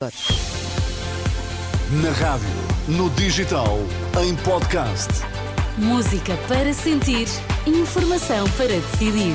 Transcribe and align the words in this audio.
Na 0.00 0.10
rádio, 2.12 2.48
no 2.86 3.10
digital, 3.16 3.78
em 4.22 4.36
podcast. 4.44 5.08
Música 5.76 6.36
para 6.46 6.72
sentir, 6.72 7.26
informação 7.66 8.48
para 8.50 8.68
decidir. 8.68 9.34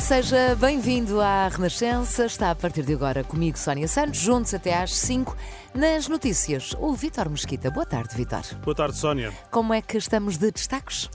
Seja 0.00 0.56
bem-vindo 0.56 1.20
à 1.20 1.48
Renascença. 1.48 2.24
Está 2.24 2.50
a 2.50 2.54
partir 2.54 2.84
de 2.84 2.94
agora 2.94 3.22
comigo, 3.22 3.58
Sónia 3.58 3.86
Santos, 3.86 4.18
juntos 4.18 4.54
até 4.54 4.82
às 4.82 4.94
5. 4.94 5.36
Nas 5.74 6.08
notícias, 6.08 6.74
o 6.78 6.94
Vitor 6.94 7.28
Mesquita. 7.28 7.70
Boa 7.70 7.84
tarde, 7.84 8.16
Vitor. 8.16 8.42
Boa 8.62 8.74
tarde, 8.74 8.96
Sónia. 8.96 9.30
Como 9.50 9.74
é 9.74 9.82
que 9.82 9.98
estamos 9.98 10.38
de 10.38 10.50
destaques? 10.50 11.10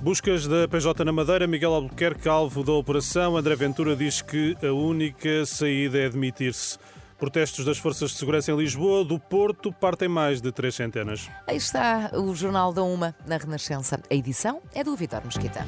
Buscas 0.00 0.46
da 0.46 0.68
PJ 0.68 1.04
na 1.04 1.10
Madeira, 1.10 1.46
Miguel 1.48 1.74
Albuquerque, 1.74 2.28
alvo 2.28 2.62
da 2.62 2.72
operação. 2.72 3.36
André 3.36 3.56
Ventura 3.56 3.96
diz 3.96 4.22
que 4.22 4.56
a 4.62 4.72
única 4.72 5.44
saída 5.44 5.98
é 5.98 6.08
demitir-se. 6.08 6.78
Protestos 7.18 7.64
das 7.64 7.78
forças 7.78 8.12
de 8.12 8.16
segurança 8.16 8.52
em 8.52 8.56
Lisboa, 8.56 9.04
do 9.04 9.18
Porto, 9.18 9.72
partem 9.72 10.08
mais 10.08 10.40
de 10.40 10.52
três 10.52 10.76
centenas. 10.76 11.28
Aí 11.48 11.56
está 11.56 12.12
o 12.14 12.32
Jornal 12.32 12.72
da 12.72 12.84
Uma 12.84 13.12
na 13.26 13.36
Renascença. 13.38 14.00
A 14.08 14.14
edição 14.14 14.62
é 14.72 14.84
do 14.84 14.94
Vitor 14.94 15.24
Mesquita. 15.24 15.66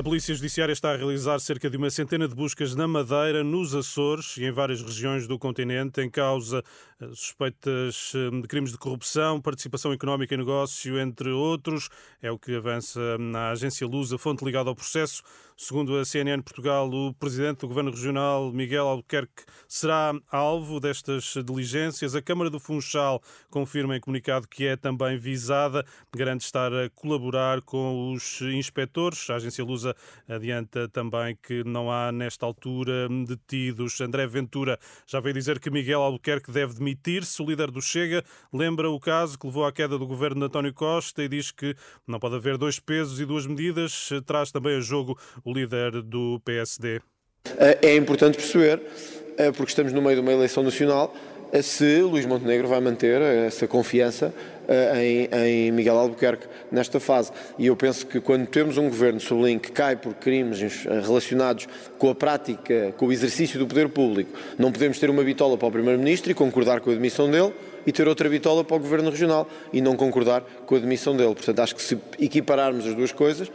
A 0.00 0.02
Polícia 0.02 0.34
Judiciária 0.34 0.72
está 0.72 0.94
a 0.94 0.96
realizar 0.96 1.38
cerca 1.40 1.68
de 1.68 1.76
uma 1.76 1.90
centena 1.90 2.26
de 2.26 2.34
buscas 2.34 2.74
na 2.74 2.88
Madeira, 2.88 3.44
nos 3.44 3.74
Açores 3.74 4.34
e 4.38 4.46
em 4.46 4.50
várias 4.50 4.80
regiões 4.80 5.26
do 5.26 5.38
continente, 5.38 6.00
em 6.00 6.08
causa 6.08 6.64
eh, 6.98 7.08
suspeitas 7.08 8.14
eh, 8.14 8.40
de 8.40 8.48
crimes 8.48 8.72
de 8.72 8.78
corrupção, 8.78 9.42
participação 9.42 9.92
económica 9.92 10.34
em 10.34 10.38
negócio, 10.38 10.98
entre 10.98 11.28
outros. 11.28 11.90
É 12.22 12.30
o 12.30 12.38
que 12.38 12.54
avança 12.54 13.18
na 13.18 13.50
agência 13.50 13.86
Lusa, 13.86 14.16
fonte 14.16 14.42
ligada 14.42 14.70
ao 14.70 14.74
processo. 14.74 15.22
Segundo 15.62 15.98
a 15.98 16.06
CNN 16.06 16.40
Portugal, 16.40 16.88
o 16.88 17.12
presidente 17.12 17.58
do 17.58 17.68
Governo 17.68 17.90
Regional, 17.90 18.50
Miguel 18.50 18.88
Albuquerque, 18.88 19.44
será 19.68 20.14
alvo 20.32 20.80
destas 20.80 21.34
diligências. 21.44 22.16
A 22.16 22.22
Câmara 22.22 22.48
do 22.48 22.58
Funchal 22.58 23.22
confirma 23.50 23.94
em 23.94 24.00
comunicado 24.00 24.48
que 24.48 24.66
é 24.66 24.74
também 24.74 25.18
visada, 25.18 25.84
garante 26.16 26.46
estar 26.46 26.72
a 26.72 26.88
colaborar 26.88 27.60
com 27.60 28.10
os 28.10 28.40
inspectores. 28.40 29.28
A 29.28 29.34
agência 29.34 29.62
Lusa 29.62 29.94
adianta 30.26 30.88
também 30.88 31.36
que 31.42 31.62
não 31.62 31.92
há, 31.92 32.10
nesta 32.10 32.46
altura, 32.46 33.06
detidos. 33.28 34.00
André 34.00 34.26
Ventura 34.26 34.78
já 35.06 35.20
veio 35.20 35.34
dizer 35.34 35.60
que 35.60 35.70
Miguel 35.70 36.00
Albuquerque 36.00 36.50
deve 36.50 36.72
demitir-se. 36.72 37.42
O 37.42 37.44
líder 37.44 37.70
do 37.70 37.82
Chega 37.82 38.24
lembra 38.50 38.88
o 38.88 38.98
caso 38.98 39.38
que 39.38 39.46
levou 39.46 39.66
à 39.66 39.70
queda 39.70 39.98
do 39.98 40.06
governo 40.06 40.40
de 40.40 40.46
António 40.46 40.72
Costa 40.72 41.22
e 41.22 41.28
diz 41.28 41.50
que 41.50 41.76
não 42.06 42.18
pode 42.18 42.36
haver 42.36 42.56
dois 42.56 42.80
pesos 42.80 43.20
e 43.20 43.26
duas 43.26 43.46
medidas. 43.46 44.08
Traz 44.24 44.50
também 44.50 44.78
a 44.78 44.80
jogo 44.80 45.20
o 45.49 45.49
líder 45.52 46.02
do 46.02 46.40
PSD. 46.44 47.00
Eh, 47.58 47.78
é 47.82 47.96
importante 47.96 48.36
perceber, 48.36 48.80
eh, 49.36 49.50
porque 49.52 49.70
estamos 49.70 49.92
no 49.92 50.00
meio 50.00 50.16
de 50.16 50.22
uma 50.22 50.32
eleição 50.32 50.62
nacional, 50.62 51.14
eh, 51.52 51.62
se 51.62 52.00
Luís 52.02 52.26
Montenegro 52.26 52.68
vai 52.68 52.80
manter 52.80 53.20
essa 53.20 53.66
confiança 53.66 54.32
em, 54.94 55.28
em, 55.32 55.72
Miguel 55.72 55.98
Albuquerque 55.98 56.46
nesta 56.70 57.00
fase. 57.00 57.32
E 57.58 57.66
eu 57.66 57.74
penso 57.74 58.06
que 58.06 58.20
quando 58.20 58.46
temos 58.46 58.78
um 58.78 58.88
governo, 58.88 59.18
sublinho, 59.18 59.58
que 59.58 59.72
cai 59.72 59.96
por 59.96 60.14
crimes 60.14 60.84
relacionados 60.84 61.66
com 61.98 62.08
a 62.08 62.14
prática, 62.14 62.94
com 62.96 63.06
o 63.06 63.12
exercício 63.12 63.58
do 63.58 63.66
poder 63.66 63.88
público, 63.88 64.30
não 64.56 64.70
podemos 64.70 64.96
ter 65.00 65.10
uma 65.10 65.24
bitola 65.24 65.58
para 65.58 65.66
o 65.66 65.72
Primeiro-Ministro 65.72 66.30
e 66.30 66.34
concordar 66.34 66.80
com 66.80 66.90
a 66.92 66.94
demissão 66.94 67.28
dele 67.28 67.52
e 67.84 67.90
ter 67.90 68.06
outra 68.06 68.28
bitola 68.28 68.62
para 68.62 68.76
o 68.76 68.78
Governo 68.78 69.10
Regional 69.10 69.48
e 69.72 69.80
não 69.80 69.96
concordar 69.96 70.42
com 70.66 70.76
a 70.76 70.78
demissão 70.78 71.16
dele. 71.16 71.34
Portanto, 71.34 71.58
acho 71.58 71.74
que 71.74 71.82
se 71.82 71.98
equipararmos 72.20 72.86
as 72.86 72.94
duas 72.94 73.10
coisas, 73.10 73.50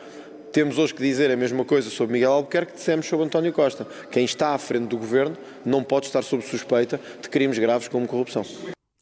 temos 0.56 0.78
hoje 0.78 0.94
que 0.94 1.04
dizer 1.04 1.30
a 1.30 1.36
mesma 1.36 1.66
coisa 1.66 1.90
sobre 1.90 2.14
Miguel 2.14 2.32
Albuquerque 2.32 2.72
que 2.72 2.78
dissemos 2.78 3.06
sobre 3.06 3.26
António 3.26 3.52
Costa. 3.52 3.86
Quem 4.10 4.24
está 4.24 4.52
à 4.52 4.58
frente 4.58 4.88
do 4.88 4.98
governo 4.98 5.38
não 5.66 5.84
pode 5.84 6.06
estar 6.06 6.22
sob 6.22 6.42
suspeita 6.44 6.98
de 7.22 7.28
crimes 7.28 7.60
graves 7.60 7.90
como 7.90 8.08
corrupção. 8.08 8.46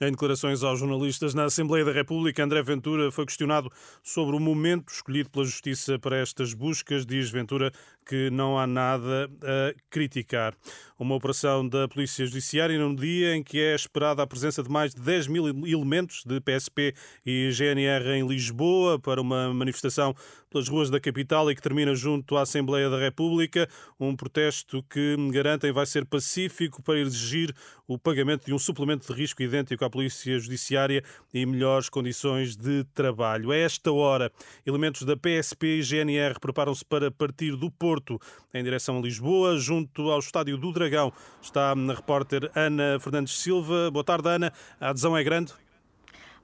Em 0.05 0.11
declarações 0.11 0.63
aos 0.63 0.79
jornalistas 0.79 1.33
na 1.33 1.45
Assembleia 1.45 1.85
da 1.85 1.91
República, 1.93 2.43
André 2.43 2.61
Ventura 2.61 3.09
foi 3.09 3.25
questionado 3.25 3.71
sobre 4.01 4.35
o 4.35 4.39
momento 4.39 4.91
escolhido 4.91 5.29
pela 5.29 5.45
Justiça 5.45 5.97
para 5.97 6.17
estas 6.17 6.53
buscas. 6.53 7.05
Diz 7.05 7.29
Ventura 7.29 7.71
que 8.05 8.29
não 8.29 8.59
há 8.59 8.67
nada 8.67 9.29
a 9.41 9.73
criticar. 9.89 10.53
Uma 10.99 11.15
operação 11.15 11.67
da 11.67 11.87
Polícia 11.87 12.25
Judiciária 12.25 12.77
num 12.77 12.93
dia 12.93 13.35
em 13.35 13.43
que 13.43 13.59
é 13.59 13.75
esperada 13.75 14.21
a 14.21 14.27
presença 14.27 14.61
de 14.61 14.69
mais 14.69 14.93
de 14.93 15.01
10 15.01 15.27
mil 15.27 15.47
elementos 15.65 16.23
de 16.25 16.41
PSP 16.41 16.93
e 17.25 17.49
GNR 17.51 18.09
em 18.09 18.27
Lisboa 18.27 18.99
para 18.99 19.21
uma 19.21 19.53
manifestação 19.53 20.13
pelas 20.49 20.69
ruas 20.69 20.89
da 20.89 20.99
capital 20.99 21.49
e 21.49 21.55
que 21.55 21.61
termina 21.61 21.95
junto 21.95 22.37
à 22.37 22.41
Assembleia 22.41 22.89
da 22.89 22.99
República. 22.99 23.67
Um 23.99 24.15
protesto 24.15 24.83
que 24.83 25.15
garantem 25.31 25.71
vai 25.71 25.85
ser 25.85 26.05
pacífico 26.05 26.81
para 26.83 26.99
exigir 26.99 27.53
o 27.87 27.97
pagamento 27.97 28.45
de 28.45 28.53
um 28.53 28.59
suplemento 28.59 29.07
de 29.07 29.19
risco 29.19 29.41
idêntico 29.41 29.83
à 29.83 29.89
Polícia 29.93 30.39
Judiciária 30.39 31.03
e 31.31 31.45
melhores 31.45 31.87
condições 31.87 32.55
de 32.55 32.83
trabalho. 32.95 33.51
A 33.51 33.55
esta 33.55 33.91
hora, 33.91 34.31
elementos 34.65 35.03
da 35.03 35.15
PSP 35.15 35.67
e 35.67 35.81
GNR 35.83 36.39
preparam-se 36.39 36.83
para 36.83 37.11
partir 37.11 37.55
do 37.55 37.69
Porto 37.69 38.19
em 38.51 38.63
direção 38.63 38.97
a 38.97 39.01
Lisboa, 39.01 39.55
junto 39.59 40.09
ao 40.09 40.17
Estádio 40.17 40.57
do 40.57 40.73
Dragão. 40.73 41.13
Está 41.39 41.73
a 41.73 41.93
repórter 41.93 42.49
Ana 42.55 42.99
Fernandes 42.99 43.39
Silva. 43.39 43.91
Boa 43.91 44.03
tarde, 44.03 44.27
Ana. 44.27 44.51
A 44.81 44.89
adesão 44.89 45.15
é 45.15 45.23
grande? 45.23 45.53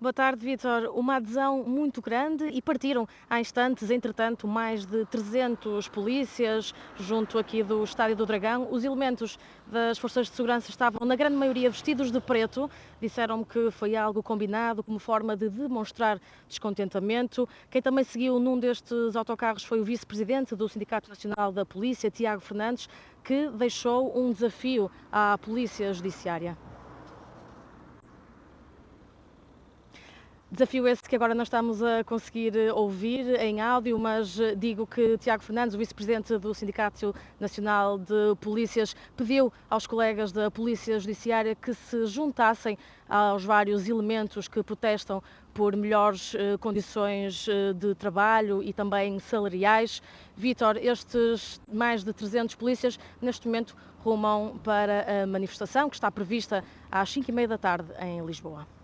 Boa 0.02 0.14
tarde, 0.14 0.46
Vitor. 0.46 0.90
Uma 0.96 1.18
adesão 1.18 1.62
muito 1.62 2.02
grande 2.02 2.46
e 2.46 2.62
partiram 2.62 3.06
há 3.30 3.42
instantes, 3.42 3.92
entretanto, 3.92 4.48
mais 4.48 4.86
de 4.86 5.06
300 5.08 5.90
polícias 5.90 6.74
junto 6.96 7.38
aqui 7.38 7.62
do 7.62 7.84
Estádio 7.84 8.16
do 8.16 8.26
Dragão. 8.26 8.70
Os 8.72 8.86
elementos 8.86 9.38
das 9.68 9.98
forças 9.98 10.28
de 10.28 10.34
segurança 10.38 10.70
estavam, 10.70 11.06
na 11.06 11.18
grande 11.18 11.36
maioria, 11.36 11.70
vestidos 11.70 12.14
de 12.14 12.22
preto. 12.22 12.72
Disseram-me 13.02 13.44
que 13.44 13.70
foi 13.72 13.94
algo 13.94 14.24
combinado 14.24 14.82
como 14.82 15.00
forma 15.00 15.36
de 15.36 15.50
demonstrar 15.50 16.18
descontentamento. 16.48 17.46
Quem 17.70 17.82
também 17.82 18.06
seguiu 18.06 18.40
num 18.40 18.58
destes 18.58 19.18
autocarros 19.18 19.66
foi 19.66 19.82
o 19.82 19.84
vice-presidente 19.84 20.56
do 20.56 20.70
Sindicato 20.70 21.10
Nacional 21.10 21.52
da 21.52 21.66
Polícia, 21.66 22.10
Tiago 22.10 22.40
Fernandes, 22.40 22.88
que 23.22 23.50
deixou 23.50 24.18
um 24.18 24.32
desafio 24.32 24.90
à 25.12 25.38
Polícia 25.38 25.94
Judiciária. 25.94 26.69
Desafio 30.52 30.88
esse 30.88 31.08
que 31.08 31.16
agora 31.16 31.36
não 31.36 31.44
estamos 31.44 31.84
a 31.84 32.04
conseguir 32.04 32.58
eh, 32.58 32.74
ouvir 32.74 33.40
em 33.40 33.62
áudio, 33.62 34.00
mas 34.00 34.40
eh, 34.40 34.56
digo 34.56 34.88
que 34.88 35.16
Tiago 35.20 35.44
Fernandes, 35.44 35.76
o 35.76 35.78
vice-presidente 35.78 36.36
do 36.40 36.56
Sindicato 36.56 37.14
Nacional 37.40 38.00
de 38.00 38.36
Polícias, 38.42 38.96
pediu 39.16 39.54
aos 39.70 39.86
colegas 39.86 40.32
da 40.32 40.50
Polícia 40.50 41.00
Judiciária 41.00 41.54
que 41.54 41.72
se 41.76 42.04
juntassem 42.08 42.80
aos 43.08 43.46
vários 43.46 43.88
elementos 43.88 44.48
que 44.48 44.64
protestam 44.64 45.22
por 45.54 45.76
melhores 45.76 46.34
eh, 46.34 46.58
condições 46.58 47.46
de 47.76 47.94
trabalho 47.94 48.64
e 48.64 48.74
também 48.74 49.20
salariais. 49.20 50.02
Vítor, 50.36 50.78
estes 50.78 51.62
mais 51.72 52.04
de 52.04 52.12
300 52.12 52.56
polícias 52.56 53.00
neste 53.22 53.46
momento 53.46 53.78
rumam 54.04 54.60
para 54.64 55.22
a 55.22 55.28
manifestação 55.28 55.88
que 55.88 55.96
está 55.96 56.10
prevista 56.10 56.64
às 56.92 57.14
5h30 57.14 57.48
da 57.48 57.58
tarde 57.60 57.94
em 58.02 58.26
Lisboa. 58.26 58.79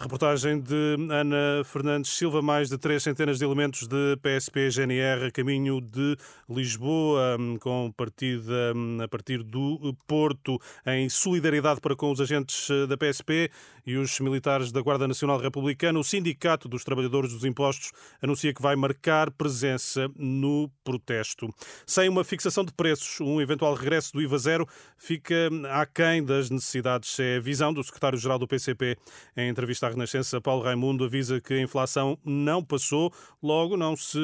Reportagem 0.00 0.60
de 0.60 0.96
Ana 1.10 1.64
Fernandes 1.64 2.12
Silva, 2.12 2.40
mais 2.40 2.68
de 2.68 2.78
três 2.78 3.02
centenas 3.02 3.36
de 3.36 3.44
elementos 3.44 3.88
de 3.88 4.16
PSP 4.22 4.70
GNR 4.70 5.32
caminho 5.32 5.80
de 5.80 6.16
Lisboa, 6.48 7.36
hum, 7.36 7.56
com 7.58 7.92
partida 7.96 8.72
hum, 8.76 8.98
a 9.02 9.08
partir 9.08 9.42
do 9.42 9.92
Porto, 10.06 10.56
em 10.86 11.08
solidariedade 11.08 11.80
para 11.80 11.96
com 11.96 12.12
os 12.12 12.20
agentes 12.20 12.70
eh, 12.70 12.86
da 12.86 12.96
PSP 12.96 13.50
e 13.84 13.96
os 13.96 14.20
militares 14.20 14.70
da 14.70 14.80
Guarda 14.80 15.08
Nacional 15.08 15.38
Republicana. 15.38 15.98
O 15.98 16.04
Sindicato 16.04 16.68
dos 16.68 16.84
Trabalhadores 16.84 17.32
dos 17.32 17.44
Impostos 17.44 17.90
anuncia 18.22 18.54
que 18.54 18.62
vai 18.62 18.76
marcar 18.76 19.32
presença 19.32 20.08
no 20.14 20.70
protesto. 20.84 21.48
Sem 21.84 22.08
uma 22.08 22.22
fixação 22.22 22.64
de 22.64 22.72
preços, 22.72 23.20
um 23.20 23.40
eventual 23.40 23.74
regresso 23.74 24.12
do 24.12 24.22
IVA 24.22 24.38
zero 24.38 24.68
fica 24.96 25.50
aquém 25.72 26.24
das 26.24 26.50
necessidades. 26.50 27.18
É 27.18 27.38
a 27.38 27.40
visão 27.40 27.72
do 27.72 27.82
secretário-geral 27.82 28.38
do 28.38 28.46
PCP 28.46 28.96
em 29.36 29.48
entrevista 29.48 29.87
à 29.88 29.90
Renascença, 29.90 30.40
Paulo 30.40 30.62
Raimundo 30.62 31.04
avisa 31.04 31.40
que 31.40 31.54
a 31.54 31.60
inflação 31.60 32.18
não 32.24 32.62
passou, 32.62 33.12
logo 33.42 33.76
não 33.76 33.96
se 33.96 34.18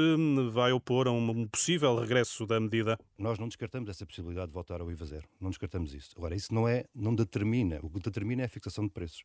vai 0.52 0.72
opor 0.72 1.08
a 1.08 1.10
um 1.10 1.46
possível 1.48 1.98
regresso 1.98 2.46
da 2.46 2.60
medida. 2.60 2.98
Nós 3.18 3.38
não 3.38 3.48
descartamos 3.48 3.88
essa 3.88 4.04
possibilidade 4.04 4.48
de 4.48 4.52
voltar 4.52 4.80
ao 4.80 4.90
IVA 4.90 5.06
zero. 5.06 5.28
Não 5.40 5.48
descartamos 5.48 5.94
isso. 5.94 6.10
Agora, 6.16 6.34
isso 6.34 6.52
não 6.52 6.68
é, 6.68 6.84
não 6.94 7.14
determina. 7.14 7.80
O 7.82 7.88
que 7.88 8.00
determina 8.00 8.42
é 8.42 8.44
a 8.44 8.48
fixação 8.48 8.84
de 8.84 8.90
preços. 8.90 9.22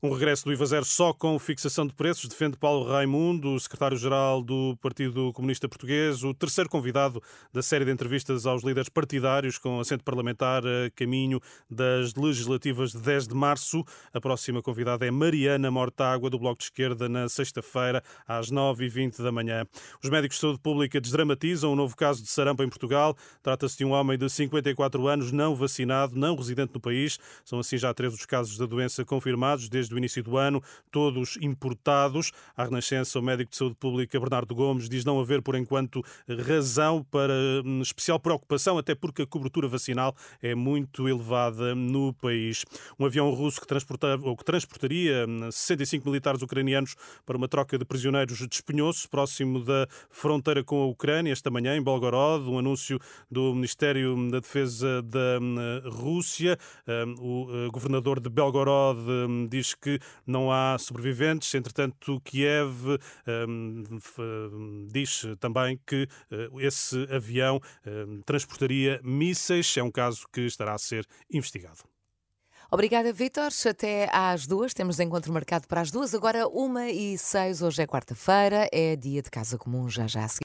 Um 0.00 0.12
regresso 0.12 0.44
do 0.44 0.52
IVA 0.52 0.64
zero 0.64 0.84
só 0.84 1.12
com 1.12 1.36
fixação 1.40 1.84
de 1.84 1.92
preços, 1.92 2.28
defende 2.28 2.56
Paulo 2.56 2.88
Raimundo, 2.88 3.58
secretário-geral 3.58 4.40
do 4.44 4.78
Partido 4.80 5.32
Comunista 5.32 5.68
Português, 5.68 6.22
o 6.22 6.32
terceiro 6.32 6.70
convidado 6.70 7.20
da 7.52 7.64
série 7.64 7.84
de 7.84 7.90
entrevistas 7.90 8.46
aos 8.46 8.62
líderes 8.62 8.88
partidários 8.88 9.58
com 9.58 9.80
assento 9.80 10.04
parlamentar 10.04 10.62
a 10.64 10.88
caminho 10.94 11.40
das 11.68 12.14
legislativas 12.14 12.92
de 12.92 13.00
10 13.00 13.26
de 13.26 13.34
março. 13.34 13.84
A 14.14 14.20
próxima 14.20 14.62
convidada 14.62 15.04
é 15.04 15.10
Mariana 15.10 15.68
Mortágua, 15.68 16.30
do 16.30 16.38
Bloco 16.38 16.58
de 16.58 16.66
Esquerda, 16.66 17.08
na 17.08 17.28
sexta-feira, 17.28 18.00
às 18.24 18.52
9h20 18.52 19.20
da 19.20 19.32
manhã. 19.32 19.66
Os 20.00 20.08
médicos 20.08 20.36
de 20.36 20.42
saúde 20.42 20.60
pública 20.60 21.00
desdramatizam 21.00 21.72
um 21.72 21.74
novo 21.74 21.96
caso 21.96 22.22
de 22.22 22.28
sarampo 22.28 22.62
em 22.62 22.68
Portugal. 22.68 23.16
Trata-se 23.42 23.76
de 23.78 23.84
um 23.84 23.90
homem 23.90 24.16
de 24.16 24.30
54 24.30 25.08
anos, 25.08 25.32
não 25.32 25.56
vacinado, 25.56 26.14
não 26.14 26.36
residente 26.36 26.72
no 26.72 26.80
país. 26.80 27.18
São 27.44 27.58
assim 27.58 27.76
já 27.76 27.92
três 27.92 28.14
os 28.14 28.24
casos 28.24 28.56
da 28.56 28.64
doença 28.64 29.04
confirmados 29.04 29.68
desde 29.68 29.87
desde 29.88 29.94
o 29.94 29.98
início 29.98 30.22
do 30.22 30.36
ano, 30.36 30.62
todos 30.90 31.38
importados. 31.40 32.32
À 32.56 32.64
Renascença, 32.64 33.18
o 33.18 33.22
médico 33.22 33.50
de 33.50 33.56
saúde 33.56 33.74
pública 33.76 34.20
Bernardo 34.20 34.54
Gomes 34.54 34.88
diz 34.88 35.04
não 35.04 35.18
haver, 35.18 35.42
por 35.42 35.54
enquanto, 35.54 36.04
razão 36.46 37.02
para 37.10 37.32
hum, 37.64 37.80
especial 37.80 38.20
preocupação, 38.20 38.78
até 38.78 38.94
porque 38.94 39.22
a 39.22 39.26
cobertura 39.26 39.66
vacinal 39.66 40.14
é 40.42 40.54
muito 40.54 41.08
elevada 41.08 41.74
no 41.74 42.12
país. 42.12 42.64
Um 42.98 43.06
avião 43.06 43.30
russo 43.30 43.60
que, 43.60 43.66
transporta, 43.66 44.18
ou 44.22 44.36
que 44.36 44.44
transportaria 44.44 45.26
65 45.50 46.06
hum, 46.06 46.10
militares 46.10 46.42
ucranianos 46.42 46.94
para 47.24 47.36
uma 47.36 47.48
troca 47.48 47.78
de 47.78 47.84
prisioneiros 47.84 48.46
despenhou-se 48.46 49.08
próximo 49.08 49.64
da 49.64 49.86
fronteira 50.10 50.62
com 50.62 50.82
a 50.82 50.86
Ucrânia 50.86 51.32
esta 51.32 51.50
manhã, 51.50 51.76
em 51.76 51.82
Belgorod, 51.82 52.48
um 52.48 52.58
anúncio 52.58 52.98
do 53.30 53.54
Ministério 53.54 54.30
da 54.30 54.40
Defesa 54.40 55.02
da 55.02 55.38
hum, 55.40 55.56
Rússia. 55.90 56.58
O 57.20 57.48
eh, 57.50 57.68
governador 57.70 58.20
de 58.20 58.28
Belgorod 58.28 58.98
diz 59.48 59.74
que 59.80 59.98
não 60.26 60.50
há 60.52 60.76
sobreviventes. 60.78 61.54
Entretanto, 61.54 62.20
Kiev 62.24 62.98
um, 63.48 64.86
diz 64.90 65.24
também 65.40 65.80
que 65.86 66.08
uh, 66.30 66.60
esse 66.60 66.96
avião 67.12 67.60
um, 67.86 68.20
transportaria 68.22 69.00
mísseis. 69.02 69.76
É 69.76 69.82
um 69.82 69.90
caso 69.90 70.26
que 70.32 70.42
estará 70.42 70.74
a 70.74 70.78
ser 70.78 71.06
investigado. 71.30 71.78
Obrigada, 72.70 73.10
Vítor. 73.14 73.48
Até 73.66 74.10
às 74.12 74.46
duas. 74.46 74.74
Temos 74.74 75.00
encontro 75.00 75.32
marcado 75.32 75.66
para 75.66 75.80
as 75.80 75.90
duas. 75.90 76.14
Agora, 76.14 76.46
uma 76.46 76.90
e 76.90 77.16
seis. 77.16 77.62
Hoje 77.62 77.82
é 77.82 77.86
quarta-feira. 77.86 78.68
É 78.70 78.94
dia 78.94 79.22
de 79.22 79.30
casa 79.30 79.56
comum, 79.56 79.88
já 79.88 80.06
já 80.06 80.24
a 80.24 80.28
seguir. 80.28 80.36